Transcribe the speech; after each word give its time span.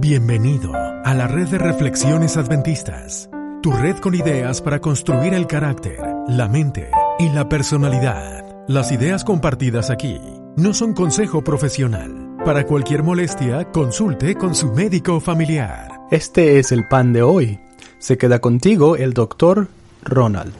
Bienvenido 0.00 0.72
a 1.04 1.14
la 1.14 1.26
red 1.26 1.48
de 1.48 1.58
reflexiones 1.58 2.36
adventistas, 2.36 3.28
tu 3.62 3.72
red 3.72 3.96
con 3.96 4.14
ideas 4.14 4.62
para 4.62 4.80
construir 4.80 5.34
el 5.34 5.46
carácter, 5.46 6.00
la 6.28 6.48
mente 6.48 6.90
y 7.18 7.28
la 7.30 7.48
personalidad. 7.48 8.44
Las 8.68 8.92
ideas 8.92 9.24
compartidas 9.24 9.90
aquí 9.90 10.20
no 10.56 10.72
son 10.72 10.92
consejo 10.92 11.42
profesional. 11.42 12.36
Para 12.44 12.64
cualquier 12.64 13.02
molestia, 13.02 13.64
consulte 13.72 14.36
con 14.36 14.54
su 14.54 14.72
médico 14.72 15.20
familiar. 15.20 15.88
Este 16.10 16.58
es 16.58 16.70
el 16.72 16.86
pan 16.86 17.12
de 17.12 17.22
hoy. 17.22 17.60
Se 17.98 18.16
queda 18.16 18.38
contigo 18.40 18.96
el 18.96 19.12
doctor 19.14 19.68
Ronald. 20.04 20.54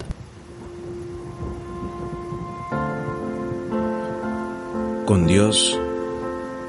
Con 5.06 5.26
Dios 5.26 5.78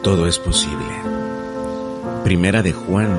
todo 0.04 0.28
es 0.28 0.38
posible. 0.40 0.86
Primera 2.24 2.62
de 2.62 2.74
Juan 2.74 3.18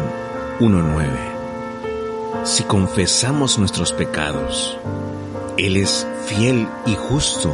1.9. 0.60 2.44
Si 2.44 2.64
confesamos 2.64 3.58
nuestros 3.58 3.92
pecados, 3.92 4.78
Él 5.58 5.76
es 5.76 6.06
fiel 6.26 6.66
y 6.86 6.94
justo 6.94 7.52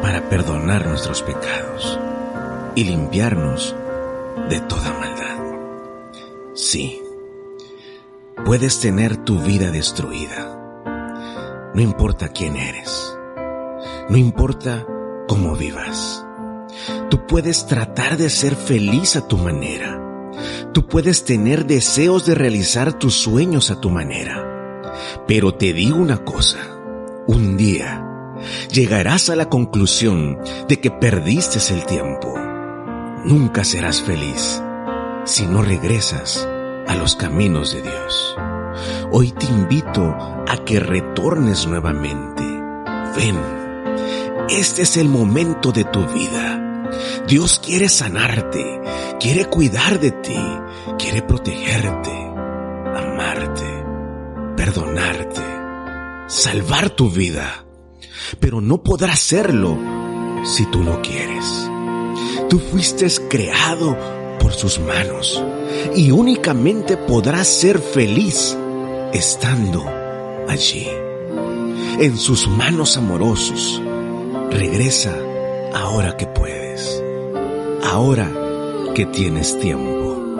para 0.00 0.28
perdonar 0.28 0.86
nuestros 0.86 1.22
pecados 1.22 1.98
y 2.74 2.84
limpiarnos 2.84 3.74
de 4.48 4.60
toda 4.60 4.92
maldad. 4.94 5.36
Sí, 6.54 7.02
puedes 8.44 8.80
tener 8.80 9.18
tu 9.18 9.40
vida 9.40 9.70
destruida. 9.70 11.70
No 11.74 11.82
importa 11.82 12.28
quién 12.28 12.56
eres. 12.56 13.14
No 14.08 14.16
importa 14.16 14.86
cómo 15.28 15.54
vivas. 15.54 16.24
Tú 17.10 17.26
puedes 17.26 17.66
tratar 17.66 18.16
de 18.16 18.30
ser 18.30 18.54
feliz 18.54 19.16
a 19.16 19.26
tu 19.26 19.36
manera. 19.36 19.98
Tú 20.72 20.86
puedes 20.86 21.24
tener 21.24 21.66
deseos 21.66 22.26
de 22.26 22.34
realizar 22.34 22.98
tus 22.98 23.14
sueños 23.14 23.70
a 23.70 23.80
tu 23.80 23.90
manera. 23.90 24.82
Pero 25.26 25.54
te 25.54 25.72
digo 25.72 25.96
una 25.96 26.24
cosa, 26.24 26.58
un 27.26 27.56
día 27.56 28.06
llegarás 28.70 29.30
a 29.30 29.36
la 29.36 29.48
conclusión 29.48 30.38
de 30.68 30.80
que 30.80 30.90
perdiste 30.90 31.58
el 31.72 31.84
tiempo. 31.84 32.34
Nunca 33.24 33.64
serás 33.64 34.02
feliz 34.02 34.62
si 35.24 35.46
no 35.46 35.62
regresas 35.62 36.48
a 36.88 36.96
los 36.96 37.16
caminos 37.16 37.72
de 37.72 37.82
Dios. 37.82 38.36
Hoy 39.12 39.30
te 39.32 39.46
invito 39.46 40.02
a 40.02 40.64
que 40.64 40.80
retornes 40.80 41.66
nuevamente. 41.66 42.42
Ven, 43.16 43.36
este 44.48 44.82
es 44.82 44.96
el 44.96 45.08
momento 45.08 45.70
de 45.70 45.84
tu 45.84 46.04
vida. 46.08 46.61
Dios 47.26 47.60
quiere 47.64 47.88
sanarte, 47.88 48.80
quiere 49.20 49.46
cuidar 49.46 50.00
de 50.00 50.10
ti, 50.10 50.40
quiere 50.98 51.22
protegerte, 51.22 52.10
amarte, 52.96 53.84
perdonarte, 54.56 55.42
salvar 56.26 56.90
tu 56.90 57.10
vida. 57.10 57.64
Pero 58.40 58.60
no 58.60 58.82
podrá 58.82 59.12
hacerlo 59.12 59.78
si 60.44 60.66
tú 60.66 60.82
no 60.82 61.00
quieres. 61.02 61.70
Tú 62.48 62.58
fuiste 62.58 63.06
creado 63.28 63.96
por 64.38 64.52
sus 64.52 64.78
manos 64.78 65.42
y 65.94 66.10
únicamente 66.10 66.96
podrás 66.96 67.48
ser 67.48 67.78
feliz 67.78 68.56
estando 69.12 69.84
allí. 70.48 70.88
En 71.98 72.16
sus 72.16 72.48
manos 72.48 72.96
amorosos. 72.96 73.80
Regresa 74.50 75.16
ahora 75.74 76.16
que 76.16 76.26
puedes. 76.26 77.02
Ahora 77.84 78.28
que 78.94 79.06
tienes 79.06 79.58
tiempo. 79.58 80.36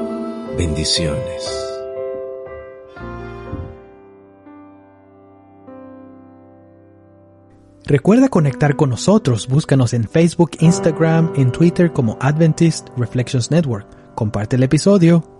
Bendiciones. 0.56 1.58
Recuerda 7.84 8.28
conectar 8.28 8.76
con 8.76 8.90
nosotros. 8.90 9.48
Búscanos 9.48 9.92
en 9.92 10.04
Facebook, 10.08 10.52
Instagram, 10.60 11.32
en 11.36 11.52
Twitter 11.52 11.92
como 11.92 12.16
Adventist 12.20 12.88
Reflections 12.96 13.50
Network. 13.50 13.86
Comparte 14.14 14.56
el 14.56 14.62
episodio 14.62 15.31